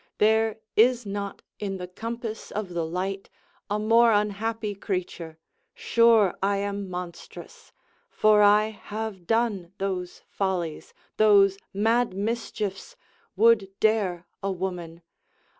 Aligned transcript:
There 0.17 0.57
is 0.75 1.05
not 1.05 1.43
in 1.59 1.77
the 1.77 1.87
compass 1.87 2.49
of 2.49 2.69
the 2.69 2.83
light 2.87 3.29
A 3.69 3.77
more 3.77 4.11
unhappy 4.11 4.73
creature: 4.73 5.37
sure, 5.75 6.33
I 6.41 6.57
am 6.57 6.89
monstrous; 6.89 7.71
For 8.09 8.41
I 8.41 8.69
have 8.69 9.27
done 9.27 9.73
those 9.77 10.23
follies, 10.27 10.95
those 11.17 11.59
mad 11.71 12.15
mischiefs, 12.15 12.95
Would 13.35 13.69
dare 13.79 14.25
a 14.41 14.51
woman. 14.51 15.03